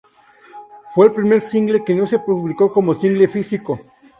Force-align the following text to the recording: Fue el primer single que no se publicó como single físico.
Fue 0.95 1.05
el 1.05 1.13
primer 1.13 1.41
single 1.41 1.83
que 1.85 1.93
no 1.93 2.07
se 2.07 2.17
publicó 2.17 2.73
como 2.73 2.95
single 2.95 3.27
físico. 3.27 3.79